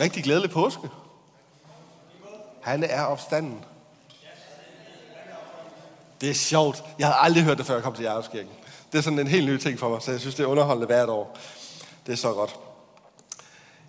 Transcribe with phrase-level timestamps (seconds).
[0.00, 0.88] Rigtig glædelig påske.
[2.62, 3.64] Han er opstanden.
[6.20, 6.84] Det er sjovt.
[6.98, 8.52] Jeg havde aldrig hørt det, før jeg kom til Jarlskirken.
[8.92, 10.86] Det er sådan en helt ny ting for mig, så jeg synes, det er underholdende
[10.86, 11.38] hvert år.
[12.06, 12.56] Det er så godt.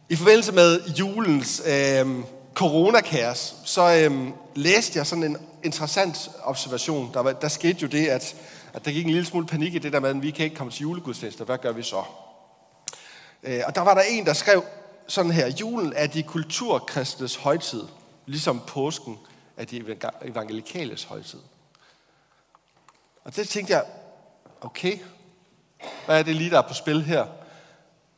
[0.09, 7.12] I forbindelse med julens øh, coronakaos, så øh, læste jeg sådan en interessant observation.
[7.13, 8.35] Der, var, der skete jo det, at,
[8.74, 10.55] at der gik en lille smule panik i det der med, at vi kan ikke
[10.55, 11.46] komme til julegudstjenester.
[11.46, 12.03] Hvad gør vi så?
[13.44, 14.63] Øh, og der var der en, der skrev
[15.08, 15.47] sådan her.
[15.47, 17.84] Julen er de kulturkristnes højtid,
[18.26, 19.20] ligesom påsken
[19.58, 21.40] er de evangelikales højtid.
[23.23, 23.85] Og det tænkte jeg,
[24.62, 24.99] okay,
[26.05, 27.26] hvad er det lige, der er på spil her?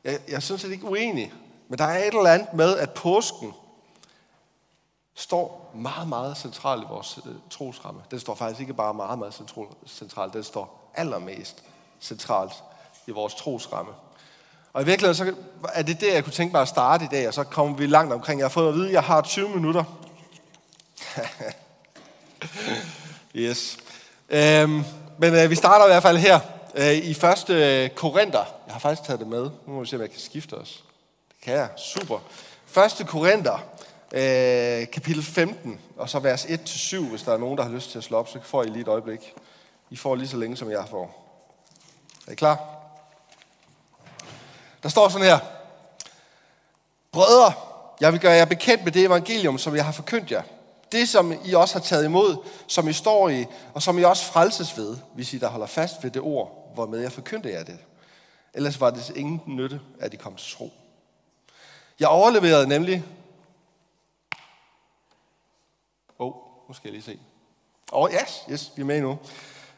[0.03, 1.33] Jeg, jeg synes, det er ikke uenig,
[1.67, 3.53] men der er et eller andet med, at påsken
[5.15, 8.01] står meget, meget centralt i vores øh, trosramme.
[8.11, 9.33] Den står faktisk ikke bare meget, meget
[9.87, 11.63] centralt, den står allermest
[11.99, 12.63] centralt
[13.07, 13.91] i vores trosramme.
[14.73, 15.33] Og i virkeligheden så
[15.73, 17.85] er det det, jeg kunne tænke mig at starte i dag, og så kommer vi
[17.85, 18.39] langt omkring.
[18.39, 19.83] Jeg har fået at vide, at jeg har 20 minutter.
[23.35, 23.77] yes.
[24.29, 24.83] Øhm,
[25.17, 26.39] men øh, vi starter i hvert fald her
[26.75, 28.43] øh, i første øh, Korinther.
[28.65, 29.41] Jeg har faktisk taget det med.
[29.41, 30.83] Nu må vi se, om jeg kan skifte os.
[31.29, 31.69] Det kan jeg.
[31.77, 32.19] Super.
[32.65, 33.63] Første Korinther,
[34.13, 37.97] øh, kapitel 15, og så vers 1-7, hvis der er nogen, der har lyst til
[37.97, 39.33] at slå op, så får I lige et øjeblik.
[39.89, 41.25] I får lige så længe, som jeg får.
[42.27, 42.78] Er I klar?
[44.83, 45.39] Der står sådan her.
[47.11, 47.53] Brødre,
[47.99, 50.43] jeg vil gøre jer bekendt med det evangelium, som jeg har forkyndt jer.
[50.91, 54.25] Det, som I også har taget imod, som I står i, og som I også
[54.25, 57.77] frelses ved, hvis I der holder fast ved det ord, hvormed jeg forkyndte jer det.
[58.53, 60.71] Ellers var det ingen nytte, at I kom til tro.
[61.99, 63.03] Jeg overleverede nemlig...
[66.19, 66.33] Åh, oh,
[66.67, 67.19] nu skal jeg lige se.
[67.91, 69.19] Åh, oh, yes, yes, vi er med nu.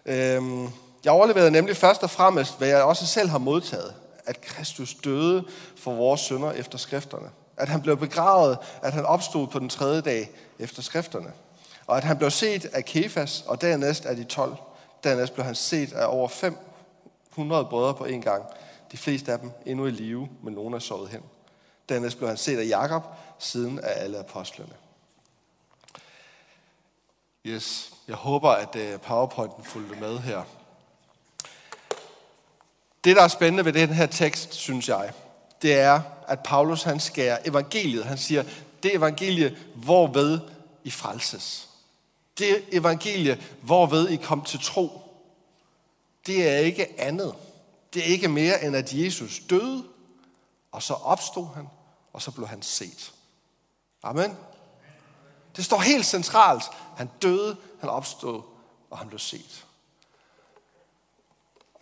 [0.06, 0.70] Øhm,
[1.04, 5.46] jeg overleverede nemlig først og fremmest, hvad jeg også selv har modtaget, at Kristus døde
[5.78, 7.30] for vores sønder efter skrifterne.
[7.58, 11.34] At han blev begravet, at han opstod på den tredje dag efter skrifterne.
[11.88, 14.56] Og at han blev set af Kefas, og dernæst af de 12.
[15.04, 18.46] Dernæst blev han set af over 500 brødre på en gang.
[18.92, 21.22] De fleste af dem endnu i live, men nogen er sovet hen.
[21.90, 23.04] Dernæst blev han set af Jakob,
[23.40, 24.74] siden af alle apostlene.
[27.46, 30.44] Yes, jeg håber, at øh, powerpointen fulgte med her.
[33.04, 35.14] Det, der er spændende ved den her tekst, synes jeg,
[35.62, 38.06] det er, at Paulus han skærer evangeliet.
[38.06, 38.44] Han siger,
[38.84, 40.40] det evangelie, hvorved
[40.84, 41.70] I frelses.
[42.38, 45.02] Det evangelie, hvorved I kom til tro.
[46.26, 47.36] Det er ikke andet.
[47.94, 49.84] Det er ikke mere end, at Jesus døde,
[50.72, 51.68] og så opstod han,
[52.14, 53.14] og så blev han set.
[54.04, 54.38] Amen.
[55.56, 56.64] Det står helt centralt.
[56.98, 58.42] Han døde, han opstod,
[58.90, 59.66] og han blev set.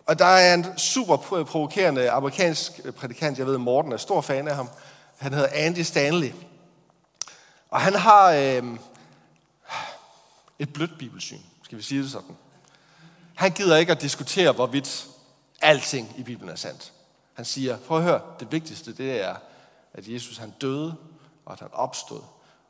[0.09, 4.47] Og der er en super provokerende amerikansk øh, prædikant, jeg ved, Morten er stor fan
[4.47, 4.69] af ham.
[5.17, 6.31] Han hedder Andy Stanley.
[7.69, 8.63] Og han har øh,
[10.59, 12.37] et blødt bibelsyn, skal vi sige det sådan.
[13.35, 15.07] Han gider ikke at diskutere, hvorvidt
[15.61, 16.93] alting i Bibelen er sandt.
[17.33, 19.35] Han siger, prøv at høre, det vigtigste det er,
[19.93, 20.95] at Jesus han døde,
[21.45, 22.21] og at han opstod,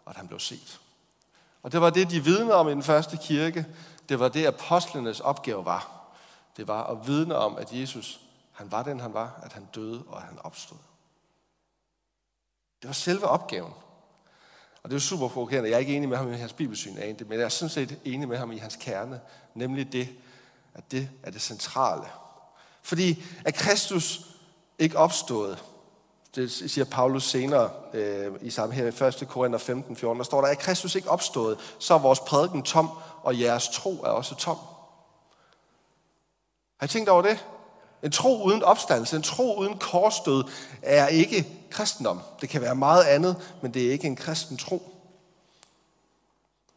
[0.05, 0.79] og at han blev set.
[1.63, 3.65] Og det var det, de vidnede om i den første kirke.
[4.09, 5.98] Det var det, apostlenes opgave var
[6.59, 8.21] det var at vidne om, at Jesus,
[8.51, 10.77] han var den, han var, at han døde og at han opstod.
[12.81, 13.73] Det var selve opgaven.
[14.83, 15.69] Og det er super provokerende.
[15.69, 18.27] Jeg er ikke enig med ham i hans bibelsyn, men jeg er sådan set enig
[18.27, 19.21] med ham i hans kerne,
[19.53, 20.09] nemlig det,
[20.73, 22.05] at det er det centrale.
[22.81, 24.21] Fordi at Kristus
[24.79, 25.63] ikke opstået,
[26.35, 29.27] det siger Paulus senere øh, i samme her i 1.
[29.29, 32.89] Korinther 15, 14, der står der, at Kristus ikke opstået, så er vores prædiken tom,
[33.23, 34.57] og jeres tro er også tom.
[36.79, 37.45] Har I tænkt over det?
[38.03, 40.43] En tro uden opstandelse, en tro uden korsstød,
[40.81, 42.21] er ikke kristendom.
[42.41, 44.95] Det kan være meget andet, men det er ikke en kristen tro.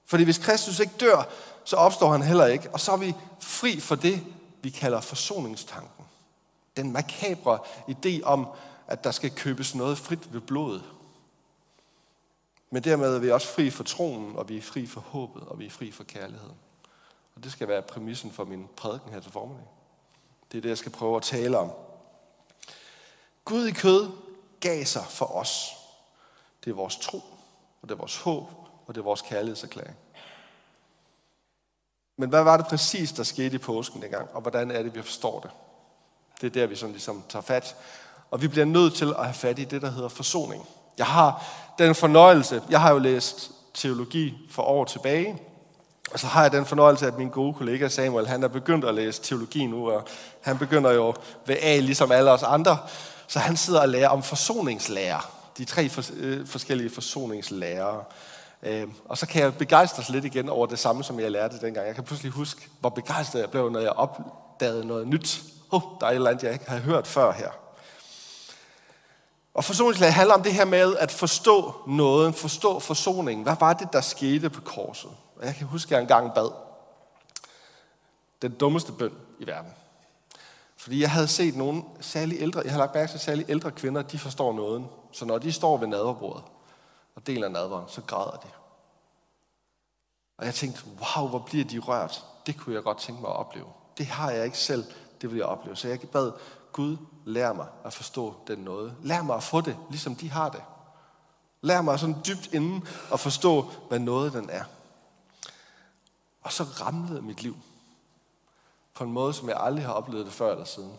[0.07, 1.29] Fordi hvis Kristus ikke dør,
[1.65, 4.25] så opstår han heller ikke, og så er vi fri for det,
[4.63, 6.05] vi kalder forsoningstanken.
[6.77, 7.59] Den makabre
[7.89, 8.47] idé om,
[8.87, 10.83] at der skal købes noget frit ved blodet.
[12.71, 15.59] Men dermed er vi også fri for troen, og vi er fri for håbet, og
[15.59, 16.57] vi er fri for kærligheden.
[17.37, 19.67] Og det skal være præmissen for min prædiken her til formiddag.
[20.53, 21.71] Det er det, jeg skal prøve at tale om.
[23.45, 24.11] Gud i kød
[24.61, 25.73] gav sig for os.
[26.65, 27.19] Det er vores tro,
[27.83, 28.51] og det er vores håb,
[28.87, 29.97] og det er vores kærlighedserklæring.
[32.17, 35.03] Men hvad var det præcis, der skete i påsken dengang, og hvordan er det, vi
[35.03, 35.51] forstår det?
[36.41, 37.77] Det er der, vi sådan ligesom tager fat.
[38.31, 40.69] Og vi bliver nødt til at have fat i det, der hedder forsoning.
[40.99, 41.45] Jeg har
[41.79, 45.43] den fornøjelse, jeg har jo læst teologi for år tilbage,
[46.13, 48.95] og så har jeg den fornøjelse, at min gode kollega Samuel, han er begyndt at
[48.95, 50.05] læse teologi nu, og
[50.41, 51.15] han begynder jo
[51.47, 52.79] ved A, ligesom alle os andre.
[53.27, 55.31] Så han sidder og lærer om forsoningslærer.
[55.59, 58.05] De tre øh, forskellige forsoningslærere.
[58.63, 61.87] Øh, og så kan jeg begejstres lidt igen over det samme, som jeg lærte dengang.
[61.87, 65.43] Jeg kan pludselig huske, hvor begejstret jeg blev, når jeg opdagede noget nyt.
[65.71, 67.49] Oh, der er et eller andet, jeg ikke har hørt før her.
[69.55, 73.43] Og forsoningslære handler om det her med at forstå noget, forstå forsoningen.
[73.43, 75.11] Hvad var det, der skete på korset?
[75.43, 76.51] Og jeg kan huske, at jeg engang bad
[78.43, 79.73] den dummeste bøn i verden.
[80.77, 84.03] Fordi jeg havde set nogle særlig ældre, jeg har lagt mærke til særlig ældre kvinder,
[84.03, 84.87] de forstår noget.
[85.13, 86.45] Så når de står ved nadverbordet
[87.15, 88.49] og deler nadveren, så græder de.
[90.39, 92.25] Og jeg tænkte, wow, hvor bliver de rørt.
[92.47, 93.67] Det kunne jeg godt tænke mig at opleve.
[93.99, 94.85] Det har jeg ikke selv,
[95.21, 95.77] det vil jeg opleve.
[95.77, 96.33] Så jeg bad,
[96.73, 98.95] Gud, lær mig at forstå den noget.
[99.03, 100.63] Lær mig at få det, ligesom de har det.
[101.61, 104.65] Lær mig sådan dybt inden at forstå, hvad noget den er.
[106.43, 107.57] Og så ramlede mit liv
[108.95, 110.99] på en måde, som jeg aldrig har oplevet det før eller siden.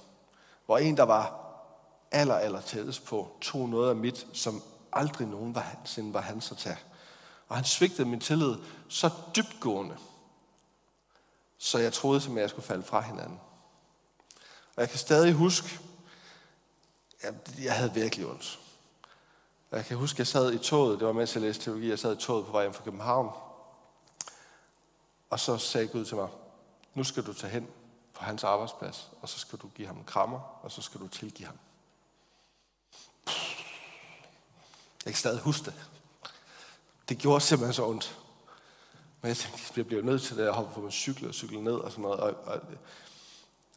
[0.66, 1.40] Hvor en, der var
[2.12, 4.62] aller, aller tættest på, tog noget af mit, som
[4.94, 6.78] aldrig nogen var, var hans at tage.
[7.48, 8.56] Og han svigtede min tillid
[8.90, 9.98] så dybtgående,
[11.58, 13.40] så jeg troede at jeg skulle falde fra hinanden.
[14.76, 15.80] Og jeg kan stadig huske,
[17.22, 18.60] at jeg havde virkelig ondt.
[19.72, 22.00] Jeg kan huske, at jeg sad i toget, det var mens jeg læste teologi, jeg
[22.00, 23.32] sad i toget på vej hjem fra København.
[25.34, 26.28] Og så sagde Gud til mig,
[26.94, 27.68] nu skal du tage hen
[28.14, 31.08] på hans arbejdsplads, og så skal du give ham en krammer, og så skal du
[31.08, 31.58] tilgive ham.
[35.06, 35.74] Jeg kan stadig huske det.
[37.10, 38.20] Det gjorde simpelthen så ondt.
[39.22, 41.64] Men jeg tænkte, jeg bliver nødt til det, at hoppe på min cykel og cykle
[41.64, 42.20] ned og sådan noget.
[42.20, 42.62] Og, og,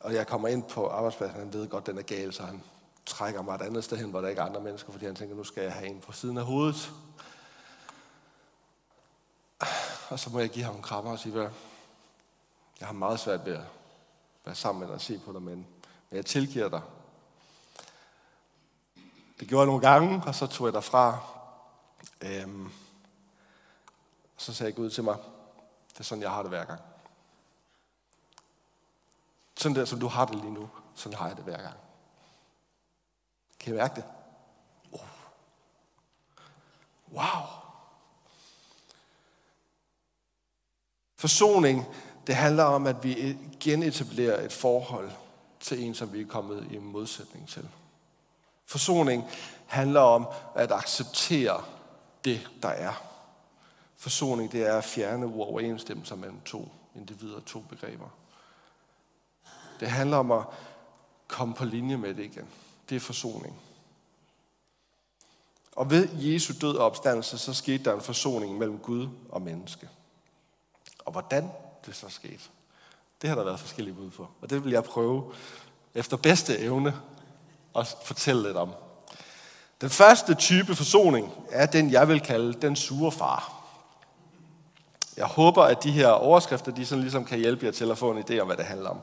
[0.00, 2.62] og jeg kommer ind på arbejdspladsen, han ved godt, den er gal, så han
[3.06, 5.36] trækker mig et andet sted hen, hvor der ikke er andre mennesker, fordi han tænker,
[5.36, 6.92] nu skal jeg have en på siden af hovedet.
[10.08, 11.48] Og så må jeg give ham en krammer og sige, hvad?
[12.80, 13.64] Jeg har meget svært ved at
[14.44, 15.66] være sammen med dig og se på dig, men,
[16.10, 16.82] men jeg tilgiver dig.
[19.40, 21.18] Det gjorde jeg nogle gange, og så tog jeg derfra.
[22.20, 22.72] Øhm,
[24.36, 25.16] så sagde Gud til mig,
[25.92, 26.80] det er sådan, jeg har det hver gang.
[29.56, 31.76] Sådan der, som du har det lige nu, sådan har jeg det hver gang.
[33.60, 34.04] Kan I mærke det?
[34.92, 35.00] Oh.
[37.12, 37.66] Wow.
[41.16, 41.84] Forsoning,
[42.26, 45.10] det handler om, at vi genetablerer et forhold
[45.60, 47.68] til en, som vi er kommet i modsætning til.
[48.66, 49.24] Forsoning
[49.66, 51.64] handler om at acceptere
[52.24, 52.92] det, der er.
[53.96, 58.08] Forsoning, det er at fjerne uoverensstemmelser mellem to individer, to begreber.
[59.80, 60.44] Det handler om at
[61.28, 62.48] komme på linje med det igen.
[62.88, 63.60] Det er forsoning.
[65.72, 69.88] Og ved Jesu død og opstandelse, så skete der en forsoning mellem Gud og menneske.
[71.06, 71.50] Og hvordan
[71.86, 72.42] det så skete,
[73.22, 74.28] det har der været forskellige bud på.
[74.42, 75.32] Og det vil jeg prøve
[75.94, 76.94] efter bedste evne
[77.76, 78.72] at fortælle lidt om.
[79.80, 83.52] Den første type forsoning er den, jeg vil kalde den sure far.
[85.16, 88.10] Jeg håber, at de her overskrifter, de sådan ligesom kan hjælpe jer til at få
[88.10, 88.98] en idé om, hvad det handler om.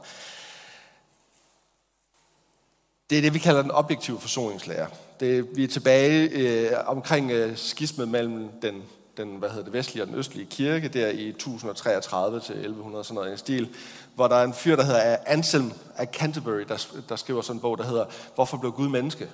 [3.09, 4.87] Det er det, vi kalder den objektive forsoningslære.
[5.19, 8.83] Det, vi er tilbage øh, omkring øh, skismet mellem den,
[9.17, 13.15] den hvad hedder det, vestlige og den østlige kirke, der i 1033 til 1100, sådan
[13.15, 13.69] noget en stil,
[14.15, 17.61] hvor der er en fyr, der hedder Anselm af Canterbury, der, der skriver sådan en
[17.61, 18.05] bog, der hedder
[18.35, 19.29] Hvorfor blev Gud menneske?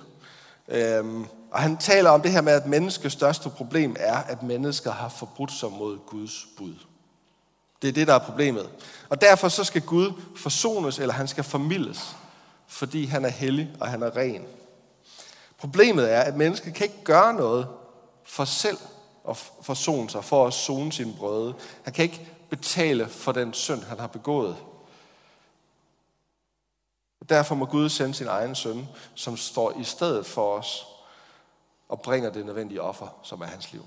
[0.68, 4.92] Øhm, og han taler om det her med, at menneskets største problem er, at mennesker
[4.92, 6.74] har forbrudt sig mod Guds bud.
[7.82, 8.70] Det er det, der er problemet.
[9.08, 12.16] Og derfor så skal Gud forsones, eller han skal formildes,
[12.68, 14.42] fordi han er hellig og han er ren.
[15.58, 17.66] Problemet er, at mennesket kan ikke gøre noget
[18.24, 18.78] for selv
[19.28, 21.54] at forsone sig, for at zone sin brøde.
[21.84, 24.56] Han kan ikke betale for den synd, han har begået.
[27.28, 30.86] Derfor må Gud sende sin egen søn, som står i stedet for os
[31.88, 33.86] og bringer det nødvendige offer, som er hans liv.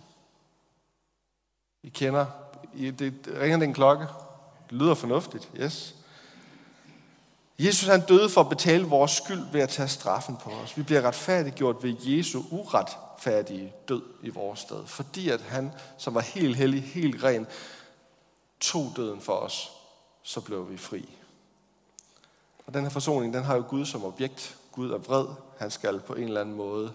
[1.84, 2.26] I kender,
[2.76, 4.06] I, det ringer den klokke.
[4.70, 5.96] Det lyder fornuftigt, yes.
[7.60, 10.78] Jesus han døde for at betale vores skyld ved at tage straffen på os.
[10.78, 14.88] Vi bliver retfærdiggjort ved Jesu uret uretfærdige død i vores sted.
[14.88, 17.48] Fordi at han, som var helt hellig, helt ren,
[18.60, 19.72] tog døden for os,
[20.24, 21.10] så blev vi fri.
[22.66, 24.58] Og den her forsoning, den har jo Gud som objekt.
[24.72, 25.26] Gud er vred.
[25.58, 26.94] Han skal på en eller anden måde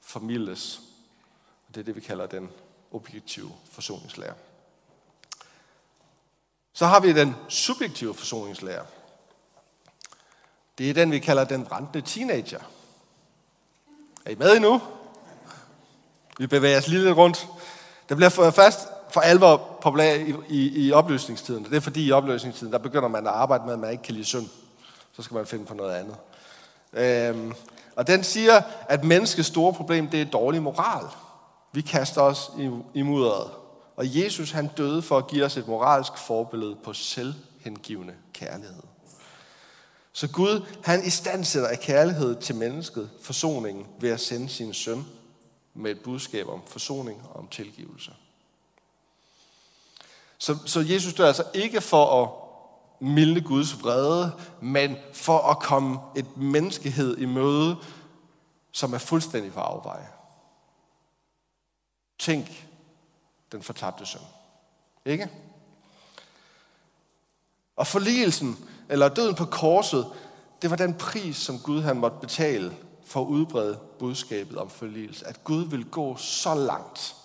[0.00, 0.80] formildes.
[1.68, 2.50] Og det er det, vi kalder den
[2.92, 4.34] objektive forsoningslære.
[6.72, 8.86] Så har vi den subjektive forsoningslære.
[10.78, 12.60] Det er den, vi kalder den brændende teenager.
[14.24, 14.80] Er I med endnu?
[16.38, 17.48] Vi bevæger os lige lidt rundt.
[18.08, 18.78] Det bliver først
[19.10, 21.64] for alvor populær i, i, i opløsningstiden.
[21.64, 24.14] Det er fordi i opløsningstiden, der begynder man at arbejde med, at man ikke kan
[24.14, 24.48] lide synd.
[25.16, 26.16] Så skal man finde på noget andet.
[26.92, 27.52] Øhm,
[27.96, 31.04] Og den siger, at menneskets store problem, det er dårlig moral.
[31.72, 33.50] Vi kaster os i, i mudderet.
[33.96, 38.82] Og Jesus han døde for at give os et moralsk forbillede på selvhengivende kærlighed.
[40.12, 44.74] Så Gud, han i stand sætter af kærlighed til mennesket, forsoningen, ved at sende sin
[44.74, 45.06] søn
[45.78, 48.12] med et budskab om forsoning og om tilgivelse.
[50.38, 52.30] Så, så Jesus dør altså ikke for at
[53.00, 57.76] milde Guds vrede, men for at komme et menneskehed i møde,
[58.72, 60.08] som er fuldstændig for afveje.
[62.18, 62.68] Tænk
[63.52, 64.20] den fortabte søn.
[65.04, 65.30] Ikke?
[67.76, 70.06] Og forligelsen, eller døden på korset,
[70.62, 72.76] det var den pris, som Gud han måtte betale
[73.08, 75.26] for at udbrede budskabet om forligelse.
[75.26, 77.16] At Gud vil gå så langt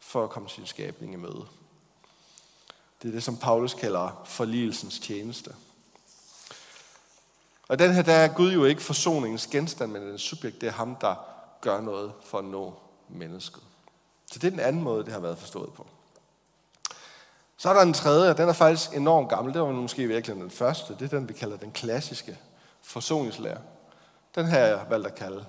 [0.00, 1.46] for at komme sin skabning i møde.
[3.02, 5.54] Det er det, som Paulus kalder forligelsens tjeneste.
[7.68, 10.60] Og den her, der er Gud jo ikke forsoningens genstand, men den subjekt.
[10.60, 11.14] Det er ham, der
[11.60, 12.74] gør noget for at nå
[13.08, 13.62] mennesket.
[14.26, 15.86] Så det er den anden måde, det har været forstået på.
[17.56, 19.54] Så er der en tredje, og den er faktisk enormt gammel.
[19.54, 20.94] Det var måske virkelig den første.
[20.94, 22.38] Det er den, vi kalder den klassiske
[22.82, 23.58] forsoningslære.
[24.34, 25.46] Den her jeg valgt at kalde.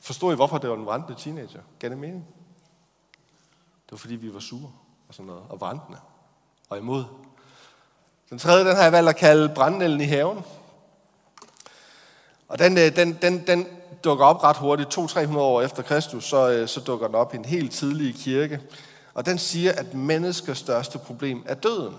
[0.00, 1.60] Forstod I, hvorfor det var en vrantende teenager?
[1.78, 2.26] Gav det mening?
[3.84, 4.72] Det var, fordi vi var sure
[5.08, 5.98] og sådan noget, og vrantende
[6.68, 7.04] og imod.
[8.30, 10.44] Den tredje, den har jeg valgt at kalde brændenælden i haven.
[12.48, 13.66] Og den, øh, den, den, den
[14.04, 14.98] dukker op ret hurtigt.
[14.98, 18.60] 200-300 år efter Kristus, så, øh, så dukker den op i en helt tidlig kirke.
[19.14, 21.94] Og den siger, at menneskers største problem er døden.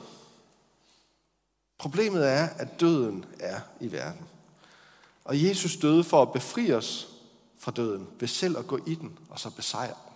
[1.80, 4.28] Problemet er, at døden er i verden.
[5.24, 7.08] Og Jesus døde for at befri os
[7.58, 10.14] fra døden, ved selv at gå i den, og så besejre den.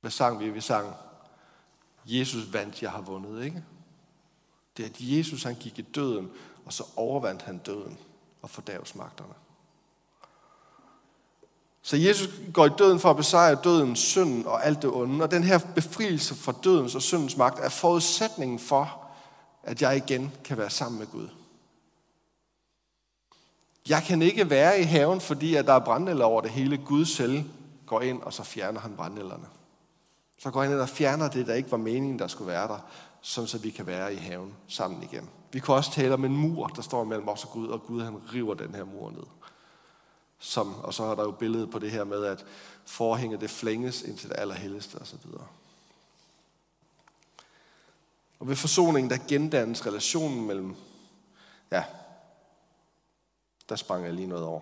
[0.00, 0.50] Hvad sang vi?
[0.50, 0.94] Vi sang,
[2.06, 3.64] Jesus vandt, jeg har vundet, ikke?
[4.76, 6.30] Det er, at Jesus han gik i døden,
[6.64, 7.98] og så overvandt han døden
[8.42, 9.34] og fordavsmagterne.
[11.82, 15.24] Så Jesus går i døden for at besejre døden, synden og alt det onde.
[15.24, 19.00] Og den her befrielse fra dødens og syndens magt er forudsætningen for,
[19.62, 21.28] at jeg igen kan være sammen med Gud.
[23.88, 26.78] Jeg kan ikke være i haven, fordi at der er brændenælder over det hele.
[26.78, 27.44] Gud selv
[27.86, 29.46] går ind, og så fjerner han brændenælderne.
[30.38, 32.78] Så går han ind og fjerner det, der ikke var meningen, der skulle være der,
[33.20, 35.30] sådan så vi kan være i haven sammen igen.
[35.52, 38.02] Vi kunne også tale om en mur, der står mellem os og Gud, og Gud
[38.02, 39.26] han river den her mur ned.
[40.38, 42.44] Som, og så er der jo billedet på det her med, at
[42.84, 45.26] forhænget det flænges ind til det allerhelligste osv.
[48.40, 50.76] Og ved forsoningen, der gendannes relationen mellem,
[51.72, 51.84] ja,
[53.68, 54.60] der sprang jeg lige noget over.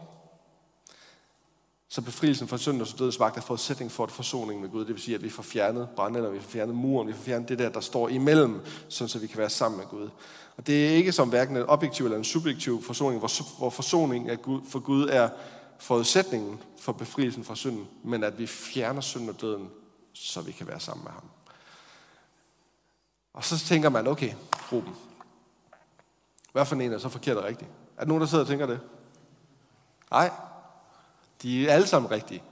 [1.89, 4.81] Så befrielsen fra synd og dødens magt er forudsætning for at forsoning med Gud.
[4.81, 7.49] Det vil sige, at vi får fjernet brændende, vi får fjernet muren, vi får fjernet
[7.49, 10.11] det der, der står imellem, sådan så vi kan være sammen med Gud.
[10.57, 14.31] Og det er ikke som hverken en objektiv eller en subjektiv forsoning, hvor, hvor forsoning
[14.31, 15.29] af Gud, for Gud er
[15.79, 19.71] forudsætningen for befrielsen fra synden, men at vi fjerner synden og døden,
[20.13, 21.25] så vi kan være sammen med ham.
[23.33, 24.33] Og så tænker man, okay,
[24.73, 24.95] Ruben,
[26.53, 27.71] hvad for en er så forkert og rigtigt?
[28.03, 28.81] Er der nogen, der sidder og tænker det?
[30.11, 30.31] Nej,
[31.43, 32.43] de er alle sammen rigtige.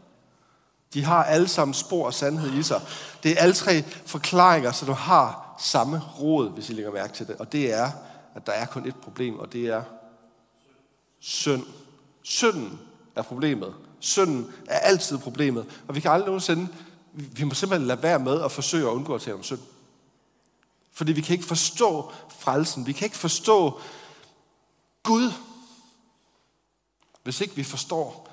[0.95, 2.81] De har alle sammen spor og sandhed i sig.
[3.23, 7.27] Det er alle tre forklaringer, så du har samme råd, hvis I lægger mærke til
[7.27, 7.37] det.
[7.37, 7.91] Og det er,
[8.35, 9.83] at der er kun et problem, og det er
[11.21, 11.67] synd.
[12.23, 12.81] Synden
[13.17, 13.75] er problemet.
[14.01, 15.67] Synden er altid problemet.
[15.89, 16.69] Og vi kan aldrig nogensinde,
[17.13, 19.61] vi må simpelthen lade være med at forsøge at undgå at tale om synd.
[20.93, 22.87] Fordi vi kan ikke forstå frelsen.
[22.87, 23.81] Vi kan ikke forstå
[25.03, 25.33] Gud,
[27.23, 28.29] hvis ikke vi forstår,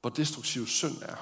[0.00, 1.16] hvor destruktiv synd er.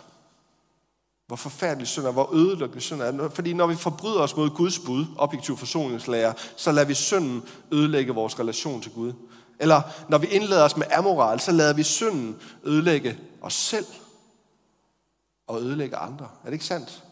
[1.26, 3.28] Hvor forfærdelig synd er, hvor ødelæggende synd er.
[3.28, 7.42] Fordi når vi forbryder os mod Guds bud, objektiv forsoningslærer, så lader vi synden
[7.72, 9.12] ødelægge vores relation til Gud.
[9.60, 13.86] Eller når vi indlader os med amoral, så lader vi synden ødelægge os selv
[15.46, 16.24] og ødelægge andre.
[16.24, 17.04] Er det ikke sandt?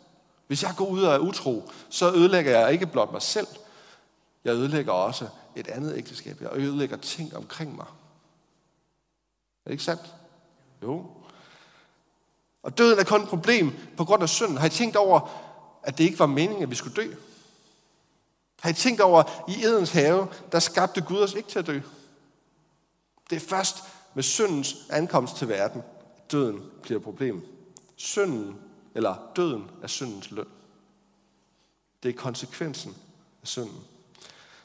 [0.46, 3.46] Hvis jeg går ud og er utro, så ødelægger jeg ikke blot mig selv.
[4.48, 6.40] Jeg ødelægger også et andet ægteskab.
[6.40, 7.86] Jeg ødelægger ting omkring mig.
[9.64, 10.14] Er det ikke sandt?
[10.82, 11.06] Jo.
[12.62, 14.56] Og døden er kun et problem på grund af synden.
[14.56, 15.30] Har I tænkt over,
[15.82, 17.14] at det ikke var meningen, at vi skulle dø?
[18.60, 21.66] Har I tænkt over, at i Edens have, der skabte Gud os ikke til at
[21.66, 21.80] dø?
[23.30, 23.76] Det er først
[24.14, 25.82] med syndens ankomst til verden,
[26.16, 27.46] at døden bliver et problem.
[27.96, 28.56] Synden,
[28.94, 30.48] eller døden, er syndens løn.
[32.02, 32.96] Det er konsekvensen
[33.42, 33.84] af synden.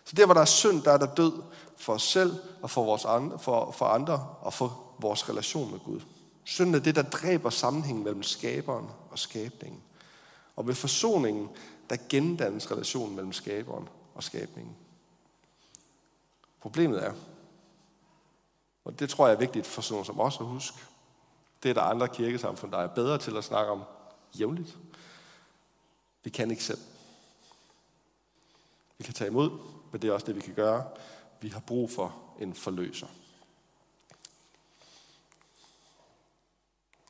[0.06, 1.42] Så der, hvor der er synd, der er der død
[1.78, 5.80] for os selv og for, vores andre, for, for andre og for vores relation med
[5.80, 6.02] Gud.
[6.44, 9.82] Synden er det, der dræber sammenhængen mellem skaberen og skabningen.
[10.56, 11.50] Og ved forsoningen,
[11.90, 14.76] der gendannes relationen mellem skaberen og skabningen.
[16.62, 17.14] Problemet er,
[18.86, 20.78] Og det tror jeg er vigtigt for sådan som os at huske.
[21.64, 23.84] Det er der andre kirkesamfund, der er bedre til at snakke om
[24.40, 24.78] jævnligt.
[26.24, 26.80] Vi kan ikke selv.
[28.98, 29.60] Vi kan tage imod,
[29.94, 30.90] men det er også det, vi kan gøre.
[31.42, 33.08] Vi har brug for en forløser.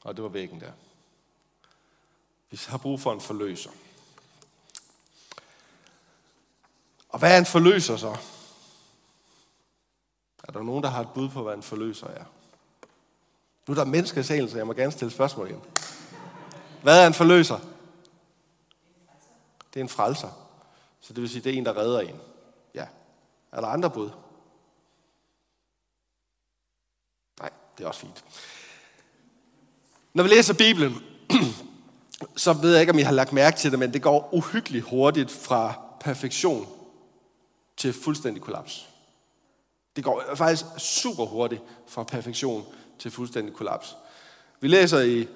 [0.04, 0.72] Og det var væggen der.
[2.50, 3.70] Vi har brug for en forløser.
[7.10, 8.18] Og hvad er en forløser så?
[10.44, 12.26] Er der nogen, der har et bud på, hvad en forløser er?
[13.68, 15.62] Nu er der mennesker i salen, så jeg må gerne stille spørgsmål igen.
[16.82, 17.60] Hvad er en forløser?
[19.74, 20.30] Det er en frelser.
[21.02, 22.33] Så det vil sige, det er en, der redder en.
[23.54, 24.10] Er der andre bud?
[27.40, 28.26] Nej, det er også fint.
[30.14, 31.04] Når vi læser Bibelen,
[32.36, 34.86] så ved jeg ikke, om I har lagt mærke til det, men det går uhyggeligt
[34.86, 36.68] hurtigt fra perfektion
[37.78, 38.90] til fuldstændig kollaps.
[39.96, 42.66] Det går faktisk super hurtigt fra perfektion
[43.00, 43.96] til fuldstændig kollaps.
[44.60, 45.28] Vi læser i,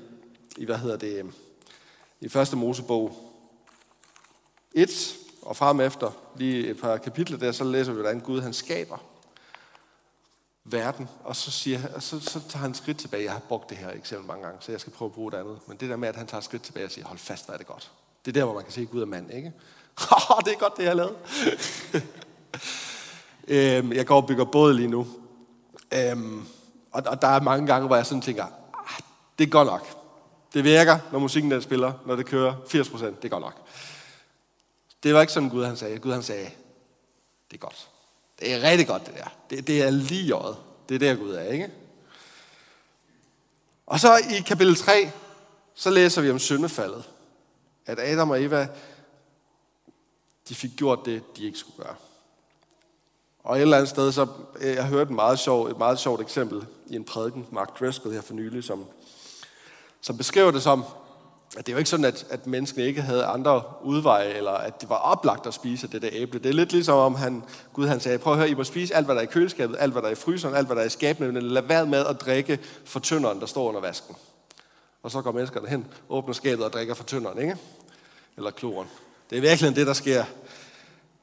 [0.57, 1.33] i hvad hedder det,
[2.21, 3.33] i første Mosebog
[4.73, 8.53] 1 og frem efter, lige et par kapitler der, så læser vi, hvordan Gud han
[8.53, 8.97] skaber
[10.63, 13.23] verden, og så, siger, så, så tager han skridt tilbage.
[13.23, 15.37] Jeg har brugt det her eksempel mange gange, så jeg skal prøve at bruge det
[15.37, 15.59] andet.
[15.67, 17.57] Men det der med, at han tager skridt tilbage og siger, hold fast, hvad er
[17.57, 17.91] det godt.
[18.25, 19.53] Det er der, hvor man kan se Gud er mand, ikke?
[20.45, 21.15] det er godt, det jeg har lavet.
[23.83, 25.07] øhm, jeg går og bygger båd lige nu.
[25.93, 26.45] Øhm,
[26.91, 28.99] og, og der er mange gange, hvor jeg sådan tænker, ah,
[29.39, 29.87] det er godt nok.
[30.53, 33.67] Det virker, når musikken den spiller, når det kører 80 procent, det er godt nok.
[35.03, 35.99] Det var ikke sådan Gud han sagde.
[35.99, 36.51] Gud han sagde,
[37.51, 37.89] det er godt.
[38.39, 39.35] Det er rigtig godt, det der.
[39.49, 40.57] Det, det er lige øjet.
[40.89, 41.71] Det er der, Gud er, ikke?
[43.85, 45.11] Og så i kapitel 3,
[45.75, 47.09] så læser vi om syndefaldet.
[47.85, 48.67] At Adam og Eva,
[50.49, 51.95] de fik gjort det, de ikke skulle gøre.
[53.43, 54.27] Og et eller andet sted, så
[54.59, 58.13] øh, jeg hørte et meget, sjov, et meget sjovt eksempel i en prædiken, Mark Driscoll
[58.13, 58.85] her for nylig, som,
[60.01, 60.83] som beskriver det som,
[61.55, 64.81] at det er jo ikke sådan, at, at menneskene ikke havde andre udveje, eller at
[64.81, 66.39] det var oplagt at spise det der æble.
[66.39, 68.95] Det er lidt ligesom om han, Gud han sagde, prøv at høre, I må spise
[68.95, 70.81] alt, hvad der er i køleskabet, alt, hvad der er i fryseren, alt, hvad der
[70.81, 74.15] er i skabene, men lad være med at drikke for tynderen, der står under vasken.
[75.03, 77.55] Og så går menneskerne hen, åbner skabet og drikker for tynderen, ikke?
[78.37, 78.87] Eller kloren.
[79.29, 80.23] Det er virkelig det, der sker.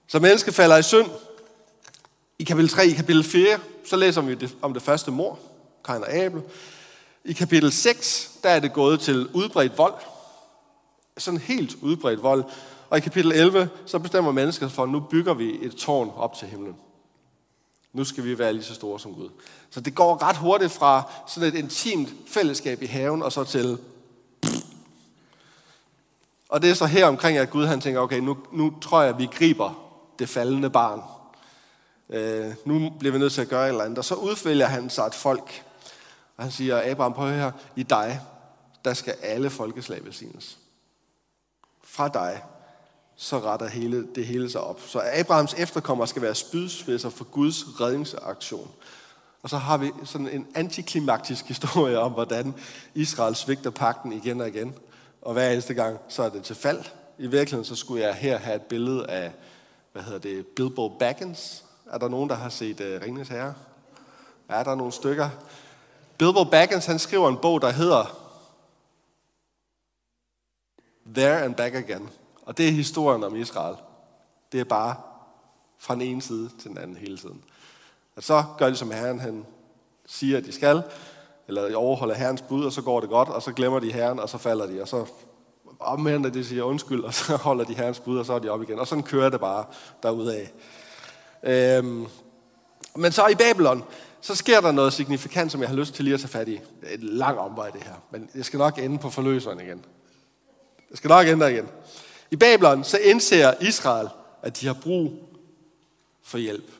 [0.06, 1.06] Så mennesket falder i synd.
[2.38, 5.38] I kapitel 3, i kapitel 4, så læser vi det, om det første mor,
[5.84, 6.42] Kain og Abel.
[7.24, 9.94] I kapitel 6, der er det gået til udbredt vold
[11.18, 12.44] sådan helt udbredt vold.
[12.90, 16.34] Og i kapitel 11, så bestemmer mennesket for, at nu bygger vi et tårn op
[16.34, 16.76] til himlen.
[17.92, 19.28] Nu skal vi være lige så store som Gud.
[19.70, 23.78] Så det går ret hurtigt fra sådan et intimt fællesskab i haven, og så til...
[26.48, 29.10] Og det er så her omkring, at Gud han tænker, okay, nu, nu tror jeg,
[29.10, 31.02] at vi griber det faldende barn.
[32.10, 33.98] Øh, nu bliver vi nødt til at gøre et eller andet.
[33.98, 35.64] Og så udvælger han sig et folk.
[36.36, 38.20] Og han siger, Abraham, prøv her, i dig,
[38.84, 40.58] der skal alle folkeslag velsignes
[41.94, 42.42] fra dig,
[43.16, 44.80] så retter hele, det hele sig op.
[44.86, 48.70] Så Abrahams efterkommer skal være spydspidser for Guds redningsaktion.
[49.42, 52.54] Og så har vi sådan en antiklimaktisk historie om, hvordan
[52.94, 54.74] Israel svigter pakten igen og igen.
[55.22, 56.80] Og hver eneste gang, så er det til fald.
[57.18, 59.32] I virkeligheden, så skulle jeg her have et billede af,
[59.92, 61.64] hvad hedder det, Bilbo Baggins.
[61.92, 63.54] Er der nogen, der har set øh, uh, Ringens Herre?
[64.48, 65.28] Er der nogle stykker?
[66.18, 68.23] Bilbo Baggins, han skriver en bog, der hedder
[71.14, 72.08] there and back again.
[72.42, 73.76] Og det er historien om Israel.
[74.52, 74.96] Det er bare
[75.78, 77.42] fra den ene side til den anden hele tiden.
[78.16, 79.46] Og så gør de, som Herren han
[80.06, 80.82] siger, at de skal,
[81.48, 84.18] eller de overholder Herrens bud, og så går det godt, og så glemmer de Herren,
[84.18, 85.06] og så falder de, og så
[85.80, 88.62] omvender de siger undskyld, og så holder de Herrens bud, og så er de op
[88.62, 88.78] igen.
[88.78, 89.64] Og sådan kører det bare
[90.02, 90.46] derudad.
[91.42, 92.06] Øhm,
[92.96, 93.84] men så i Babylon,
[94.20, 96.60] så sker der noget signifikant, som jeg har lyst til lige at tage fat i.
[96.90, 97.94] Et lang omvej, det her.
[98.10, 99.84] Men jeg skal nok ende på forløseren igen.
[100.94, 101.68] Jeg skal nok ændre igen.
[102.30, 104.08] I Babylon så indser Israel,
[104.42, 105.12] at de har brug
[106.22, 106.70] for hjælp.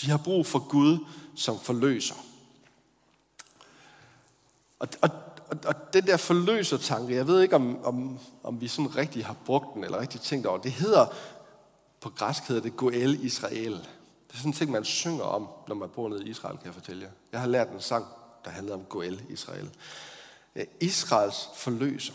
[0.00, 0.98] De har brug for Gud
[1.36, 2.14] som forløser.
[4.78, 5.10] Og, og,
[5.50, 9.36] og, og den der forløser-tanke, jeg ved ikke, om, om, om vi sådan rigtig har
[9.44, 11.06] brugt den, eller rigtig tænkt over det hedder,
[12.00, 13.72] på græsk hedder det Goel Israel.
[14.28, 16.66] Det er sådan en ting, man synger om, når man bor nede i Israel, kan
[16.66, 17.10] jeg fortælle jer.
[17.32, 18.06] Jeg har lært en sang,
[18.44, 19.70] der handler om Goel Israel.
[20.56, 22.14] Øh, Israels forløser.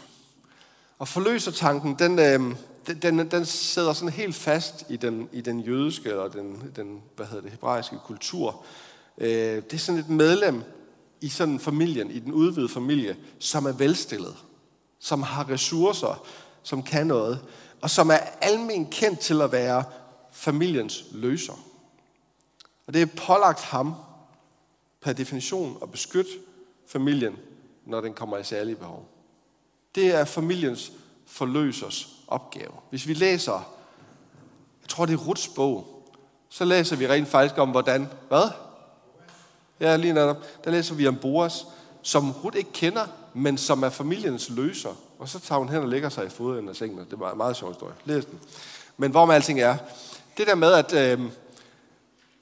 [1.01, 2.55] Og forløsertanken, den, øh,
[3.01, 7.25] den, den sidder sådan helt fast i den, i den jødiske og den, den hvad
[7.25, 8.65] hedder det, hebraiske kultur.
[9.17, 10.63] Øh, det er sådan et medlem
[11.21, 14.35] i sådan familien, i den udvidede familie, som er velstillet,
[14.99, 16.25] som har ressourcer,
[16.63, 17.39] som kan noget,
[17.81, 19.83] og som er almen kendt til at være
[20.31, 21.65] familiens løser.
[22.87, 23.95] Og det er pålagt ham
[25.01, 26.31] per definition at beskytte
[26.87, 27.35] familien,
[27.85, 29.20] når den kommer i særlige behov.
[29.95, 30.91] Det er familiens
[31.27, 32.71] forløsers opgave.
[32.89, 33.73] Hvis vi læser,
[34.81, 35.87] jeg tror det er Ruts bog,
[36.49, 38.51] så læser vi rent faktisk om, hvordan, hvad?
[39.79, 40.63] Ja, lige netop.
[40.63, 41.65] Der læser vi om Boas,
[42.01, 44.93] som Rut ikke kender, men som er familiens løser.
[45.19, 47.07] Og så tager hun hen og lægger sig i fodenden af sengen.
[47.11, 47.93] Det var en meget sjov historie.
[48.05, 48.39] Læs den.
[48.97, 49.77] Men hvor med alting er,
[50.37, 51.25] det der med, at, øh,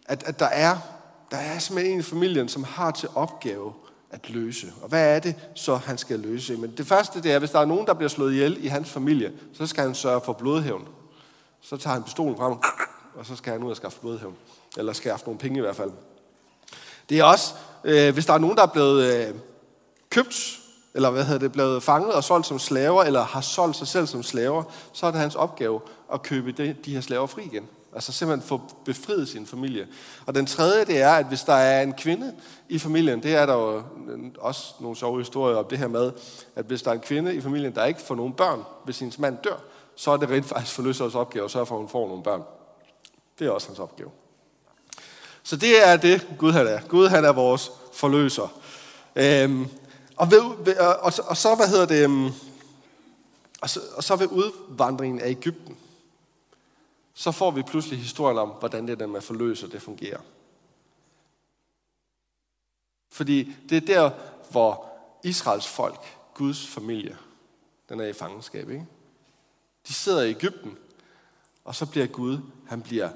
[0.06, 0.78] at, at der, er,
[1.32, 3.74] der er simpelthen en i familien, som har til opgave
[4.12, 4.74] at løse.
[4.82, 6.58] Og hvad er det så, han skal løse?
[6.58, 8.90] Men det første, det er, hvis der er nogen, der bliver slået ihjel i hans
[8.90, 10.88] familie, så skal han sørge for blodhævn.
[11.62, 12.54] Så tager han pistolen frem,
[13.16, 14.36] og så skal han ud og skaffe blodhævn.
[14.78, 15.92] Eller skaffe nogle penge i hvert fald.
[17.10, 19.36] Det er også, øh, hvis der er nogen, der er blevet øh,
[20.10, 20.60] købt,
[20.94, 24.08] eller hvad hedder det, blevet fanget og solgt som slaver, eller har solgt sig selv
[24.08, 25.82] som slaver, så er det hans opgave
[26.14, 27.68] at købe de, de her slaver fri igen.
[27.94, 29.88] Altså simpelthen få befriet sin familie.
[30.26, 32.36] Og den tredje, det er, at hvis der er en kvinde
[32.70, 33.84] i familien, det er der jo
[34.40, 36.12] også nogle sjove historier om det her med,
[36.56, 39.20] at hvis der er en kvinde i familien, der ikke får nogen børn, hvis hendes
[39.20, 39.58] mand dør,
[39.96, 42.44] så er det rent faktisk forløserens opgave at sørge for, at hun får nogle børn.
[43.40, 44.10] Det er også hans opgave.
[45.44, 46.80] Så det er det, Gud han er.
[46.88, 48.60] Gud han er vores forløser.
[49.16, 49.68] Øhm,
[50.16, 52.32] og, ved, ved, og, og, så, hvad hedder det, øhm,
[53.62, 55.78] og, så, og så ved udvandringen af Ægypten,
[57.20, 60.20] så får vi pludselig historien om, hvordan det der med forløser, det fungerer.
[63.10, 64.12] Fordi det er der,
[64.52, 64.90] hvor
[65.24, 67.18] Israels folk, Guds familie,
[67.90, 68.86] den er i fangenskab, ikke?
[69.88, 70.78] De sidder i Ægypten,
[71.64, 73.10] og så bliver Gud, han bliver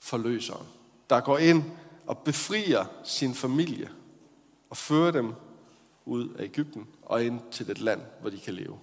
[0.00, 0.66] forløseren,
[1.10, 1.62] der går ind
[2.06, 3.90] og befrier sin familie
[4.70, 5.34] og fører dem
[6.04, 8.78] ud af Ægypten og ind til et land, hvor de kan leve.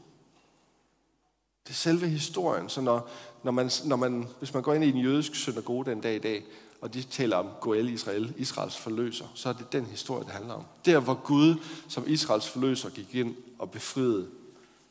[1.69, 2.69] Det er selve historien.
[2.69, 3.09] Så når,
[3.43, 6.19] når man, når man, hvis man går ind i en jødisk synagoge den dag i
[6.19, 6.45] dag,
[6.81, 10.53] og de taler om Goel Israel, Israels forløser, så er det den historie, det handler
[10.53, 10.63] om.
[10.85, 11.55] Der, hvor Gud
[11.87, 14.29] som Israels forløser gik ind og befriede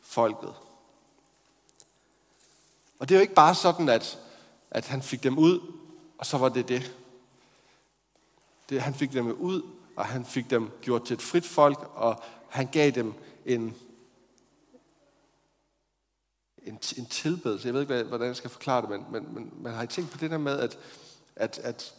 [0.02, 0.52] folket.
[2.98, 4.18] Og det er jo ikke bare sådan, at,
[4.70, 5.60] at han fik dem ud,
[6.18, 6.94] og så var det det.
[8.68, 8.82] det.
[8.82, 9.62] Han fik dem ud,
[9.96, 13.14] og han fik dem gjort til et frit folk, og han gav dem
[13.46, 13.76] en,
[16.66, 17.66] en, en tilbedelse.
[17.66, 20.10] Jeg ved ikke, hvordan jeg skal forklare det, men, men, men man har I tænkt
[20.10, 20.78] på det der med, at,
[21.36, 21.94] at, at,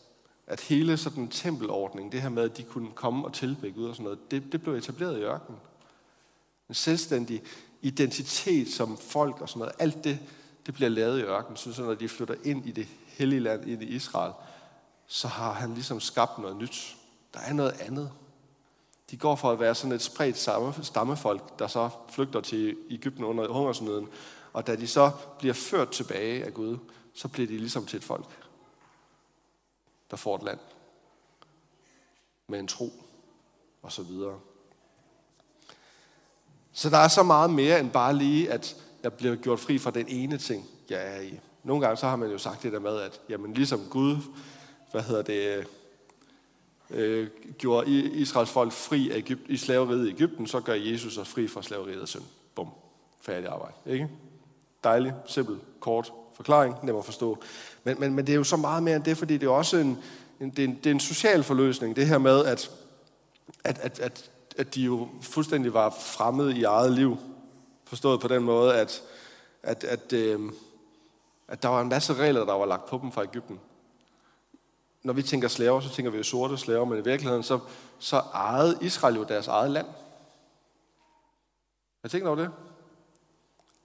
[0.47, 3.95] at hele sådan tempelordningen, det her med, at de kunne komme og tilbede Gud og
[3.95, 5.59] sådan noget, det, det blev etableret i ørkenen.
[6.69, 7.43] En selvstændig
[7.81, 10.19] identitet som folk og sådan noget, alt det,
[10.65, 13.83] det bliver lavet i ørkenen, så når de flytter ind i det hellige land, ind
[13.83, 14.33] i Israel,
[15.07, 16.95] så har han ligesom skabt noget nyt.
[17.33, 18.11] Der er noget andet.
[19.11, 20.37] De går fra at være sådan et spredt
[20.85, 24.07] stammefolk, der så flygter til Ægypten under hungersnøden,
[24.53, 26.77] og da de så bliver ført tilbage af Gud,
[27.13, 28.25] så bliver de ligesom til et folk,
[30.11, 30.59] der får et land
[32.47, 32.91] med en tro
[33.81, 34.39] og så videre.
[36.71, 39.91] Så der er så meget mere end bare lige, at jeg bliver gjort fri fra
[39.91, 41.39] den ene ting, jeg er i.
[41.63, 44.17] Nogle gange så har man jo sagt det der med, at jamen, ligesom Gud,
[44.91, 45.67] hvad hedder det,
[46.89, 51.29] øh, gjorde Israels folk fri af Egypt, i slaveriet i Ægypten, så gør Jesus os
[51.29, 52.23] fri fra slaveriet og synd.
[52.55, 52.69] Bum.
[53.21, 53.75] Færdig arbejde.
[53.85, 54.09] Ikke?
[54.83, 57.37] Dejlig, simpel, kort forklaring, nem at forstå.
[57.83, 59.77] Men, men, men det er jo så meget mere end det, fordi det er også
[59.77, 59.97] en,
[60.39, 62.71] en, det er en, det er en social forløsning, det her med, at,
[63.63, 67.17] at, at, at, at de jo fuldstændig var fremmede i eget liv.
[67.85, 69.03] Forstået på den måde, at,
[69.63, 70.51] at, at, øh,
[71.47, 73.59] at der var en masse regler, der var lagt på dem fra Ægypten.
[75.03, 77.59] Når vi tænker slaver, så tænker vi jo sorte slaver, men i virkeligheden så,
[77.99, 79.87] så ejede Israel jo deres eget land.
[82.01, 82.51] Har I tænkt over det?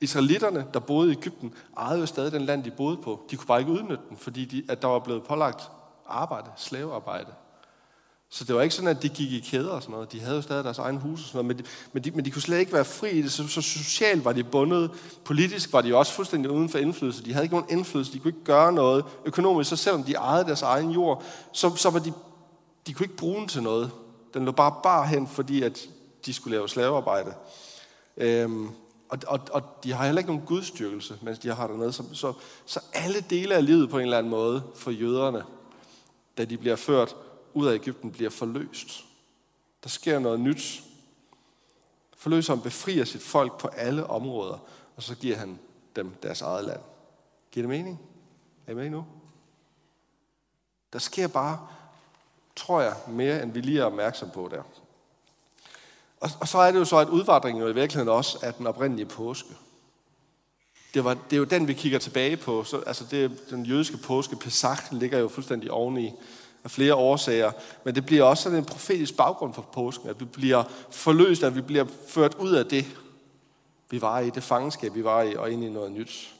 [0.04, 3.26] Israelitterne, der boede i Ægypten, ejede jo stadig den land, de boede på.
[3.30, 5.70] De kunne bare ikke udnytte den, fordi de, at der var blevet pålagt
[6.06, 7.30] arbejde, slavearbejde.
[8.28, 10.12] Så det var ikke sådan, at de gik i kæder og sådan noget.
[10.12, 12.24] De havde jo stadig deres egen hus og sådan noget, men de, men de, men
[12.24, 13.32] de kunne slet ikke være fri i det.
[13.32, 14.90] Så, så socialt var de bundet.
[15.24, 17.24] Politisk var de også fuldstændig uden for indflydelse.
[17.24, 18.12] De havde ikke nogen indflydelse.
[18.12, 19.04] De kunne ikke gøre noget.
[19.24, 22.12] Økonomisk, så selvom de ejede deres egen jord, så, så var de,
[22.86, 23.90] de kunne ikke bruge den til noget.
[24.34, 25.88] Den lå bare bare hen, fordi at
[26.26, 27.34] de skulle lave slavearbejde.
[28.16, 28.68] Øhm,
[29.14, 31.92] og, og, og de har heller ikke nogen gudstyrkelse, mens de har dernede.
[31.92, 32.32] Så, så,
[32.66, 35.44] så alle dele af livet på en eller anden måde for jøderne,
[36.38, 37.16] da de bliver ført
[37.54, 39.04] ud af Ægypten bliver forløst.
[39.82, 40.82] Der sker noget nyt.
[42.16, 44.58] Forløseren befrier sit folk på alle områder,
[44.96, 45.58] og så giver han
[45.96, 46.80] dem deres eget land.
[47.50, 48.00] Giver det mening?
[48.66, 49.06] Er I med nu?
[50.92, 51.68] Der sker bare,
[52.56, 54.62] tror jeg, mere end vi lige er opmærksom på der.
[56.24, 58.66] Og, og så er det jo så, at udvandringen jo i virkeligheden også er den
[58.66, 59.48] oprindelige påske.
[60.94, 62.64] Det, var, det er jo den, vi kigger tilbage på.
[62.64, 66.12] Så, altså det, den jødiske påske, Pesach, ligger jo fuldstændig oveni
[66.64, 67.52] af flere årsager.
[67.84, 71.56] Men det bliver også sådan en profetisk baggrund for påsken, at vi bliver forløst, at
[71.56, 72.86] vi bliver ført ud af det,
[73.90, 76.34] vi var i, det fangenskab, vi var i, og ind i noget nyt.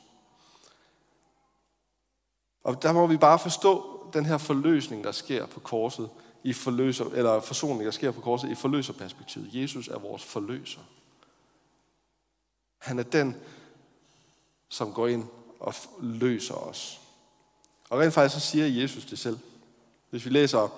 [2.64, 6.08] Og der må vi bare forstå den her forløsning, der sker på korset,
[6.44, 9.48] i forløser, eller forsoning, der sker på korset i forløserperspektivet.
[9.52, 10.80] Jesus er vores forløser.
[12.78, 13.36] Han er den,
[14.68, 15.24] som går ind
[15.60, 17.00] og løser os.
[17.90, 19.38] Og rent faktisk så siger Jesus det selv.
[20.10, 20.68] Hvis vi læser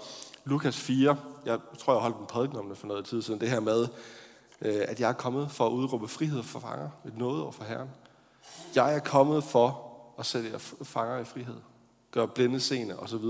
[0.44, 3.50] Lukas 4, jeg tror, jeg holdt en prædiken om det for noget tid siden, det
[3.50, 3.88] her med,
[4.60, 7.64] øh, at jeg er kommet for at udråbe frihed for fanger, et noget over for
[7.64, 7.90] Herren.
[8.74, 11.56] Jeg er kommet for at sætte jer fanger i frihed,
[12.10, 13.24] gøre blinde seende osv.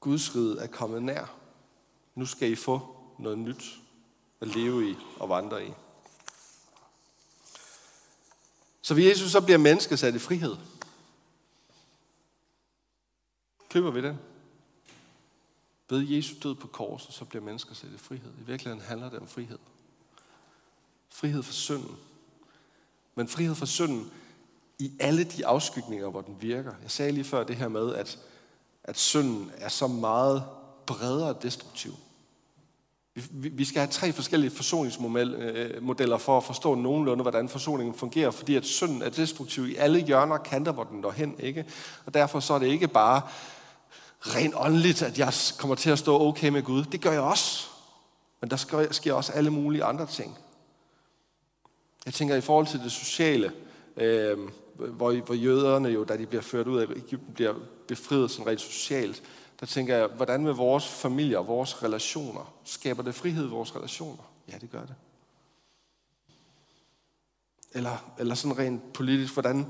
[0.00, 1.34] Guds rige er kommet nær.
[2.14, 3.64] Nu skal I få noget nyt
[4.40, 5.72] at leve i og vandre i.
[8.82, 10.56] Så ved Jesus så bliver mennesket sat i frihed.
[13.68, 14.18] Køber vi den?
[15.88, 18.32] Ved Jesus død på korset, så bliver mennesker sat i frihed.
[18.40, 19.58] I virkeligheden handler det om frihed.
[21.08, 21.96] Frihed for synden.
[23.14, 24.12] Men frihed for synden
[24.78, 26.74] i alle de afskygninger, hvor den virker.
[26.82, 28.18] Jeg sagde lige før det her med, at,
[28.84, 30.44] at synden er så meget
[30.86, 31.92] bredere destruktiv.
[33.32, 38.54] Vi skal have tre forskellige forsoningsmodeller øh, for at forstå nogenlunde, hvordan forsoningen fungerer, fordi
[38.54, 41.34] at synden er destruktiv i alle hjørner og kanter, hvor den når hen.
[41.38, 41.64] Ikke?
[42.06, 43.22] Og derfor så er det ikke bare
[44.20, 46.84] rent åndeligt, at jeg kommer til at stå okay med Gud.
[46.84, 47.66] Det gør jeg også.
[48.40, 50.38] Men der sker også alle mulige andre ting.
[52.06, 53.52] Jeg tænker i forhold til det sociale,
[53.96, 54.38] øh,
[54.88, 57.54] hvor, hvor jøderne jo, da de bliver ført ud af Ægypten, bliver
[57.88, 59.22] befriet sådan rent socialt,
[59.60, 62.54] der tænker jeg, hvordan med vores familier, vores relationer?
[62.64, 64.32] Skaber det frihed i vores relationer?
[64.48, 64.94] Ja, det gør det.
[67.72, 69.66] Eller, eller sådan rent politisk, hvordan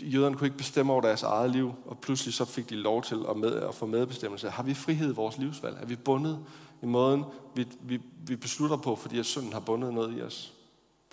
[0.00, 3.24] jøderne kunne ikke bestemme over deres eget liv, og pludselig så fik de lov til
[3.30, 4.50] at, med, at få medbestemmelse.
[4.50, 5.76] Har vi frihed i vores livsvalg?
[5.80, 6.44] Er vi bundet
[6.82, 10.54] i måden, vi, vi, vi beslutter på, fordi at synden har bundet noget i os?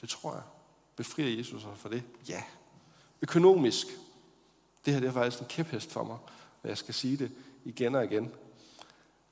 [0.02, 0.44] Det tror jeg.
[0.96, 2.04] Befrier Jesus os for det?
[2.30, 2.44] Ja.
[3.22, 3.88] Økonomisk.
[4.86, 6.18] Det her det er faktisk en kæphest for mig,
[6.64, 7.32] og jeg skal sige det
[7.66, 8.32] igen og igen.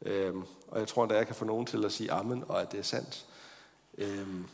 [0.02, 2.72] Øhm, og jeg tror, endda, jeg kan få nogen til at sige amen, og at
[2.72, 3.26] det er sandt.
[3.98, 4.46] Øhm,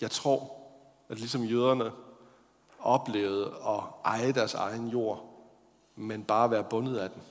[0.00, 0.52] jeg tror,
[1.08, 1.92] at ligesom jøderne
[2.78, 5.28] oplevede at eje deres egen jord,
[5.96, 7.22] men bare være bundet af den.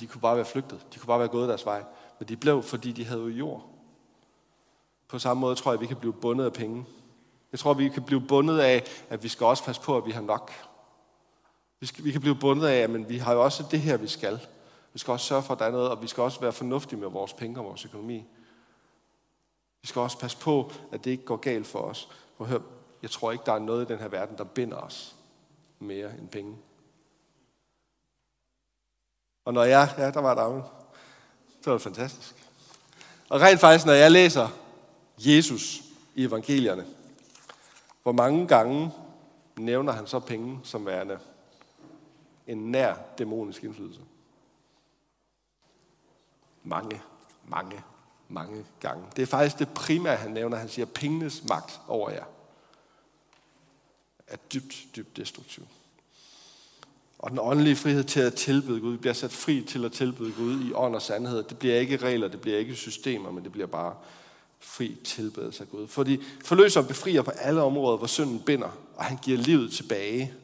[0.00, 0.86] De kunne bare være flygtet.
[0.94, 1.84] De kunne bare være gået deres vej.
[2.18, 3.70] Men de blev, fordi de havde jo jord.
[5.08, 6.84] På samme måde tror jeg, at vi kan blive bundet af penge.
[7.54, 10.10] Jeg tror, vi kan blive bundet af, at vi skal også passe på, at vi
[10.10, 10.52] har nok.
[11.80, 14.06] Vi, skal, vi kan blive bundet af, at vi har jo også det her, vi
[14.06, 14.40] skal.
[14.92, 17.00] Vi skal også sørge for, at der er noget, og vi skal også være fornuftige
[17.00, 18.24] med vores penge og vores økonomi.
[19.82, 22.08] Vi skal også passe på, at det ikke går galt for os.
[22.36, 22.58] For hør,
[23.02, 25.16] jeg tror ikke, der er noget i den her verden, der binder os
[25.78, 26.56] mere end penge.
[29.44, 30.70] Og når jeg, ja, der var der
[31.64, 32.34] Det var fantastisk.
[33.28, 34.48] Og rent faktisk, når jeg læser
[35.18, 35.82] Jesus
[36.14, 36.86] i evangelierne,
[38.04, 38.92] hvor mange gange
[39.56, 41.18] nævner han så penge som værende
[42.46, 44.00] en nær dæmonisk indflydelse?
[46.62, 47.02] Mange,
[47.48, 47.82] mange,
[48.28, 49.04] mange gange.
[49.16, 50.56] Det er faktisk det primære, han nævner.
[50.56, 52.24] Han siger, pengenes magt over jer
[54.26, 55.66] er dybt, dybt destruktiv.
[57.18, 60.32] Og den åndelige frihed til at tilbyde Gud, vi bliver sat fri til at tilbyde
[60.32, 61.42] Gud i ånd og sandhed.
[61.42, 63.96] Det bliver ikke regler, det bliver ikke systemer, men det bliver bare
[64.64, 65.86] fri tilbedelse af Gud.
[65.86, 70.34] Fordi forløser og befrier på alle områder, hvor synden binder, og han giver livet tilbage.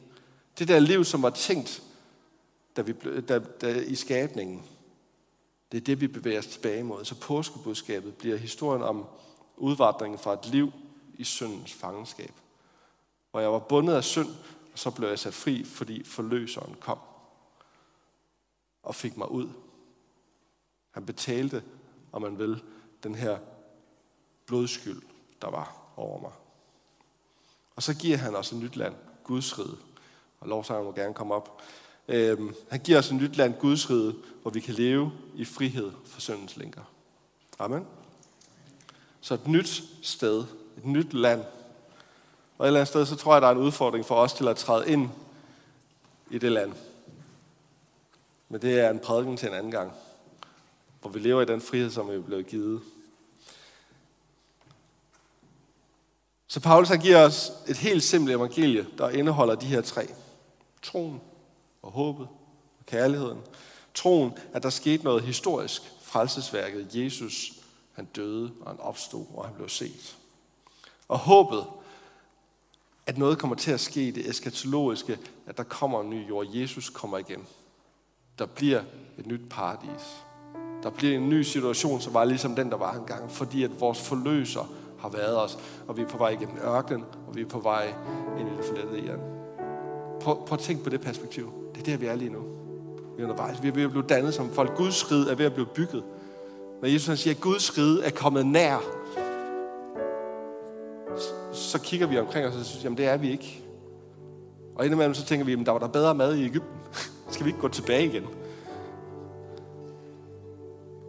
[0.59, 1.83] Det der liv, som var tænkt
[2.75, 4.63] da vi, da, da, i skabningen,
[5.71, 7.05] det er det, vi bevæger os tilbage mod.
[7.05, 9.05] Så påskebudskabet bliver historien om
[9.57, 10.71] udvandringen fra et liv
[11.13, 12.33] i syndens fangenskab.
[13.31, 14.29] Hvor jeg var bundet af synd,
[14.73, 16.99] og så blev jeg sat fri, fordi forløseren kom
[18.83, 19.49] og fik mig ud.
[20.91, 21.63] Han betalte,
[22.11, 22.63] om man vil,
[23.03, 23.37] den her
[24.51, 25.01] blodskyld,
[25.41, 26.31] der var over mig.
[27.75, 29.77] Og så giver han os et nyt land, Guds rige.
[30.39, 31.61] Og lovsangen må gerne komme op.
[32.07, 35.91] Øhm, han giver os et nyt land, Guds rige, hvor vi kan leve i frihed
[36.05, 36.81] for syndens lænker.
[37.59, 37.85] Amen.
[39.21, 40.45] Så et nyt sted,
[40.77, 41.43] et nyt land.
[42.57, 44.47] Og et eller andet sted, så tror jeg, der er en udfordring for os til
[44.47, 45.09] at træde ind
[46.29, 46.73] i det land.
[48.49, 49.91] Men det er en prædiken til en anden gang,
[51.01, 52.81] hvor vi lever i den frihed, som vi er blevet givet.
[56.51, 60.07] Så Paulus han giver os et helt simpelt evangelie, der indeholder de her tre.
[60.81, 61.21] Troen
[61.81, 62.27] og håbet
[62.79, 63.37] og kærligheden.
[63.93, 65.81] Troen, at der skete noget historisk.
[66.01, 67.51] Frelsesværket, Jesus,
[67.93, 70.17] han døde, og han opstod, og han blev set.
[71.07, 71.65] Og håbet,
[73.05, 76.47] at noget kommer til at ske det eskatologiske, at der kommer en ny jord.
[76.49, 77.47] Jesus kommer igen.
[78.39, 78.83] der bliver
[79.17, 80.23] et nyt paradis.
[80.83, 84.01] Der bliver en ny situation, som var ligesom den, der var engang, fordi at vores
[84.01, 87.59] forløser har været os, og vi er på vej igennem ørkenen, og vi er på
[87.59, 87.93] vej
[88.39, 89.19] ind i det forlettede igen.
[90.21, 91.51] Prøv, prøv at tænke på det perspektiv.
[91.75, 92.39] Det er der, vi er lige nu.
[93.17, 93.63] Vi er undervejs.
[93.63, 94.75] Vi er ved at blive dannet som folk.
[94.75, 96.03] Guds rige er ved at blive bygget.
[96.81, 98.77] Når Jesus han siger, at Guds rige er kommet nær,
[101.51, 103.63] så kigger vi omkring os og synes, jamen det er vi ikke.
[104.75, 106.77] Og indimellem så tænker vi, at der var der bedre mad i Ægypten.
[107.31, 108.23] Skal vi ikke gå tilbage igen?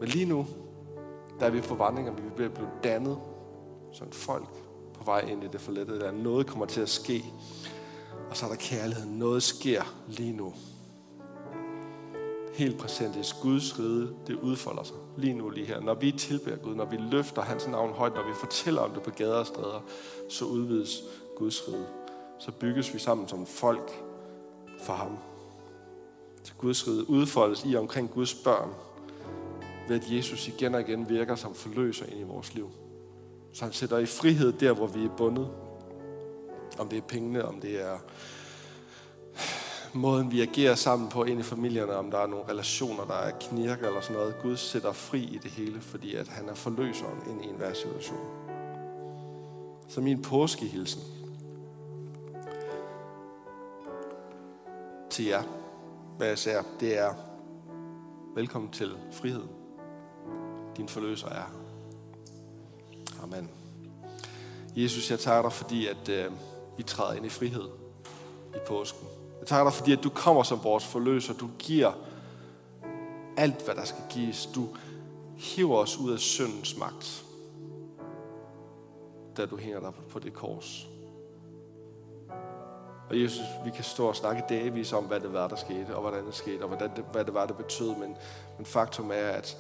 [0.01, 0.47] Men lige nu,
[1.41, 3.19] der er vi på og vi bliver blevet dannet
[3.93, 4.49] som folk
[4.95, 6.13] på vej ind i det forlettede der.
[6.13, 7.25] Noget kommer til at ske.
[8.31, 9.07] Og så er der kærlighed.
[9.07, 10.55] Noget sker lige nu.
[12.55, 15.81] Helt præsent i Guds rige, det udfolder sig lige nu, lige her.
[15.81, 19.03] Når vi tilbærer Gud, når vi løfter hans navn højt, når vi fortæller om det
[19.03, 19.81] på gader og stræder,
[20.29, 21.03] så udvides
[21.37, 21.87] Guds rige.
[22.39, 24.05] Så bygges vi sammen som folk
[24.83, 25.19] for ham.
[26.43, 28.71] Så Guds rige udfoldes i omkring Guds børn,
[29.89, 32.71] ved at Jesus igen og igen virker som forløser ind i vores liv.
[33.53, 35.49] Så han sætter i frihed der, hvor vi er bundet.
[36.79, 37.99] Om det er pengene, om det er
[39.93, 43.33] måden, vi agerer sammen på ind i familierne, om der er nogle relationer, der er
[43.41, 44.35] knirker eller sådan noget.
[44.43, 48.19] Gud sætter fri i det hele, fordi at han er forløseren ind i enhver situation.
[49.89, 51.03] Så min påskehilsen
[55.11, 55.43] til jer,
[56.17, 57.15] hvad jeg siger, det er
[58.35, 59.49] velkommen til friheden.
[60.77, 61.62] Din forløser er
[63.23, 63.51] Amen.
[64.77, 66.33] Jesus, jeg takker dig, fordi at øh,
[66.77, 67.69] vi træder ind i frihed
[68.55, 69.09] i påsken.
[69.41, 71.35] Jeg takker dig, fordi at du kommer som vores forløser.
[71.35, 71.93] Du giver
[73.37, 74.49] alt, hvad der skal gives.
[74.55, 74.69] Du
[75.37, 77.25] hiver os ud af syndens magt,
[79.37, 80.87] da du hænger dig på det kors.
[83.11, 86.01] Og Jesus, vi kan stå og snakke dagvis om, hvad det var, der skete, og
[86.01, 87.89] hvordan det skete, og hvordan det, hvad det var, det betød.
[87.89, 88.17] Men,
[88.57, 89.57] men faktum er, at,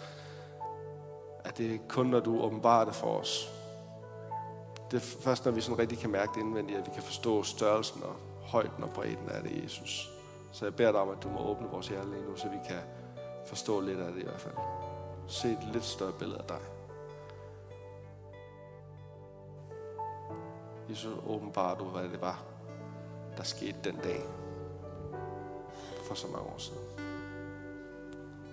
[1.53, 3.53] at det er kun, når du åbenbarer det for os.
[4.91, 7.43] Det er først, når vi sådan rigtig kan mærke det indvendigt, at vi kan forstå
[7.43, 10.11] størrelsen og højden og bredden af det, Jesus.
[10.53, 12.57] Så jeg beder dig om, at du må åbne vores hjerte lige nu, så vi
[12.69, 12.81] kan
[13.47, 14.55] forstå lidt af det i hvert fald.
[15.29, 16.61] Se et lidt større billede af dig.
[20.91, 22.43] Jesus, åbenbart du, hvad det var,
[23.37, 24.23] der skete den dag
[26.05, 26.83] for så mange år siden.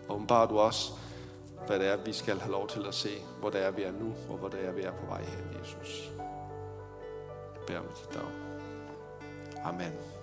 [0.09, 0.93] Åbenbart du også,
[1.67, 3.91] hvad det er, vi skal have lov til at se, hvor det er, vi er
[3.91, 6.12] nu, og hvor det er, vi er på vej hen, Jesus.
[7.56, 8.22] Jeg beder om dit dag.
[9.63, 10.18] Amen.